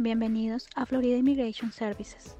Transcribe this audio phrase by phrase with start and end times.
[0.00, 2.36] Bienvenidos a Florida Immigration Services.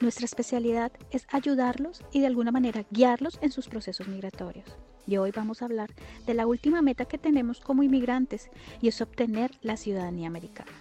[0.00, 4.76] Nuestra especialidad es ayudarlos y de alguna manera guiarlos en sus procesos migratorios.
[5.06, 5.94] Y hoy vamos a hablar
[6.26, 8.50] de la última meta que tenemos como inmigrantes
[8.82, 10.72] y es obtener la ciudadanía americana.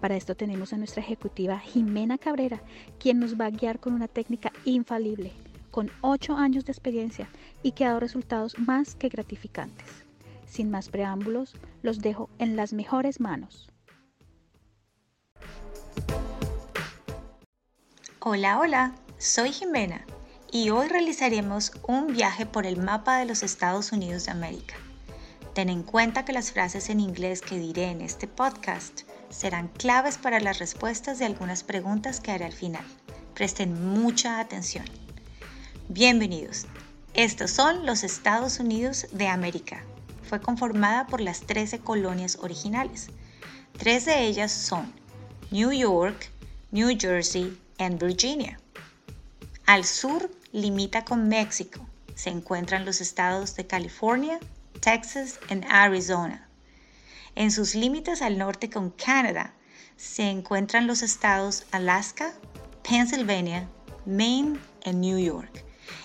[0.00, 2.62] Para esto tenemos a nuestra ejecutiva Jimena Cabrera,
[2.98, 5.30] quien nos va a guiar con una técnica infalible,
[5.70, 7.28] con 8 años de experiencia
[7.62, 10.06] y que ha dado resultados más que gratificantes.
[10.46, 13.68] Sin más preámbulos, los dejo en las mejores manos.
[18.20, 20.04] Hola, hola, soy Jimena
[20.52, 24.74] y hoy realizaremos un viaje por el mapa de los Estados Unidos de América.
[25.54, 30.18] Ten en cuenta que las frases en inglés que diré en este podcast serán claves
[30.18, 32.84] para las respuestas de algunas preguntas que haré al final.
[33.34, 34.84] Presten mucha atención.
[35.88, 36.66] Bienvenidos.
[37.14, 39.84] Estos son los Estados Unidos de América
[40.30, 43.08] fue conformada por las 13 colonias originales.
[43.76, 44.92] Tres de ellas son
[45.50, 46.30] New York,
[46.70, 48.60] New Jersey y Virginia.
[49.64, 51.86] Al sur limita con México.
[52.14, 54.38] Se encuentran los estados de California,
[54.80, 56.46] Texas y Arizona.
[57.34, 59.54] En sus límites al norte con Canadá
[59.96, 62.34] se encuentran los estados Alaska,
[62.82, 63.66] Pennsylvania,
[64.04, 65.64] Maine y New York.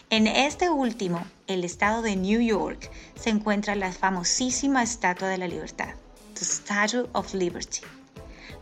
[0.10, 2.90] En este último, el estado de New York,
[3.20, 5.96] se encuentra la famosísima Estatua de la Libertad,
[6.36, 7.82] the Statue of Liberty.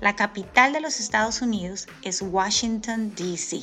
[0.03, 3.61] La capital de los Estados Unidos es Washington, D.C.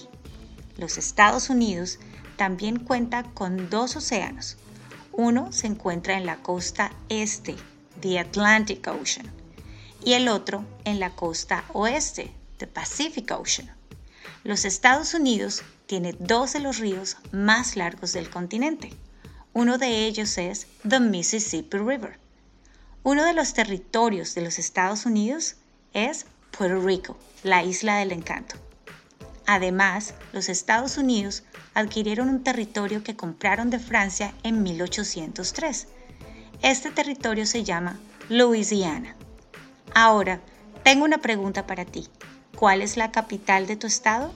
[0.79, 1.99] Los Estados Unidos
[2.37, 4.57] también cuenta con dos océanos.
[5.13, 7.57] Uno se encuentra en la costa este,
[8.01, 9.31] the Atlantic Ocean,
[10.03, 13.71] y el otro en la costa oeste, the Pacific Ocean.
[14.43, 18.95] Los Estados Unidos tiene dos de los ríos más largos del continente.
[19.53, 22.19] Uno de ellos es the Mississippi River.
[23.03, 25.57] Uno de los territorios de los Estados Unidos
[25.93, 28.57] es Puerto Rico, la isla del encanto.
[29.47, 31.43] Además, los Estados Unidos
[31.75, 35.89] adquirieron un territorio que compraron de Francia en 1803.
[36.63, 37.99] Este territorio se llama
[38.29, 39.17] Louisiana.
[39.95, 40.41] Ahora,
[40.85, 42.09] tengo una pregunta para ti.
[42.57, 44.33] ¿Cuál es la capital de tu estado?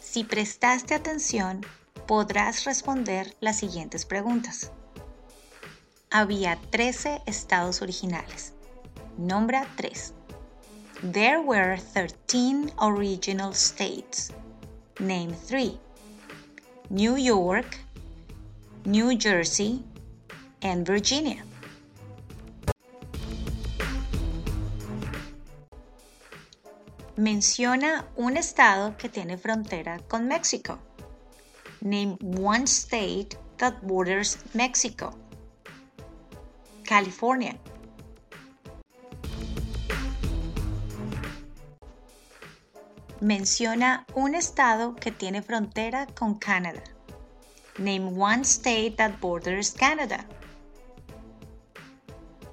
[0.00, 1.64] Si prestaste atención,
[2.06, 4.72] podrás responder las siguientes preguntas.
[6.10, 8.55] Había 13 estados originales.
[9.18, 10.12] Nombra 3.
[11.02, 14.30] There were 13 original states.
[15.00, 15.78] Name 3.
[16.90, 17.78] New York,
[18.84, 19.82] New Jersey,
[20.60, 21.42] and Virginia.
[27.16, 30.78] Menciona un estado que tiene frontera con México.
[31.80, 35.14] Name one state that borders Mexico.
[36.84, 37.56] California.
[43.26, 46.84] Menciona un estado que tiene frontera con Canadá.
[47.76, 50.24] Name one state that borders Canada.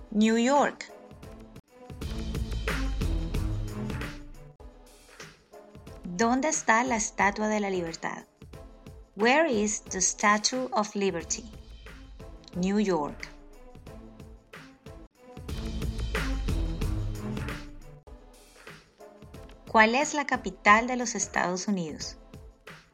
[0.10, 0.92] New York.
[6.04, 8.26] ¿Dónde está la Estatua de la Libertad?
[9.16, 11.44] Where is the Statue of Liberty?
[12.56, 13.33] New York.
[19.74, 22.16] ¿Cuál es la capital de los Estados Unidos?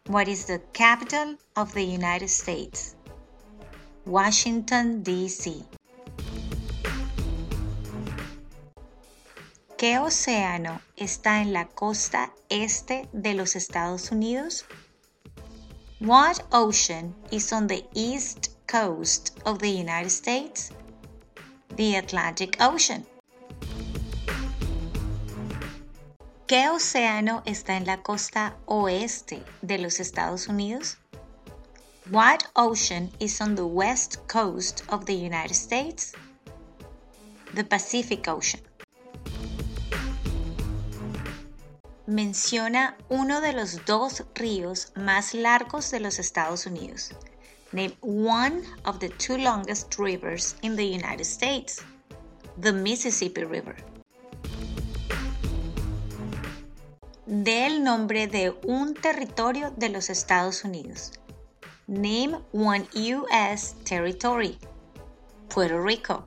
[0.08, 2.96] What is the capital of the United States?
[4.06, 5.66] Washington, D.C.
[9.78, 14.64] ¿Qué océano está en la costa este de los Estados Unidos?
[16.00, 20.72] What ocean is on the east coast of the United States?
[21.76, 23.06] The Atlantic Ocean.
[26.50, 30.98] ¿Qué océano está en la costa oeste de los Estados Unidos?
[32.10, 36.12] What ocean is on the west coast of the United States?
[37.54, 38.64] The Pacific Ocean.
[42.08, 47.12] menciona uno de los dos ríos más largos de los Estados Unidos.
[47.74, 51.84] Name one of the two longest rivers in the United States.
[52.60, 53.76] The Mississippi River.
[57.32, 61.12] Dé el nombre de un territorio de los Estados Unidos.
[61.86, 63.76] Name one U.S.
[63.84, 64.58] territory.
[65.48, 66.26] Puerto Rico.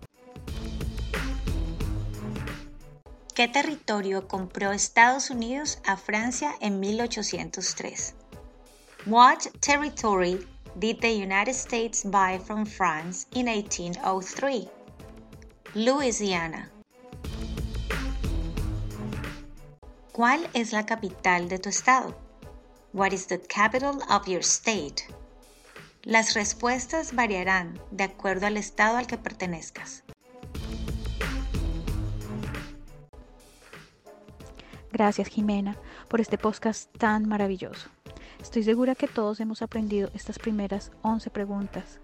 [3.34, 8.14] ¿Qué territorio compró Estados Unidos a Francia en 1803?
[9.06, 10.46] What territory
[10.76, 14.68] did the United States buy from France in 1803?
[15.74, 16.71] Louisiana.
[20.12, 22.14] ¿Cuál es la capital de tu estado?
[22.92, 25.04] What is the capital of your state?
[26.02, 30.04] Las respuestas variarán de acuerdo al estado al que pertenezcas.
[34.92, 35.78] Gracias Jimena
[36.08, 37.88] por este podcast tan maravilloso.
[38.38, 42.00] Estoy segura que todos hemos aprendido estas primeras 11 preguntas.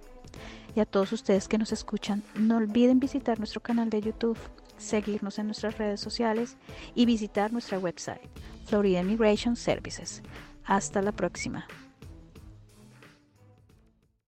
[0.78, 4.38] Y a todos ustedes que nos escuchan, no olviden visitar nuestro canal de YouTube,
[4.76, 6.56] seguirnos en nuestras redes sociales
[6.94, 8.20] y visitar nuestra website,
[8.64, 10.22] Florida Immigration Services.
[10.64, 11.66] Hasta la próxima.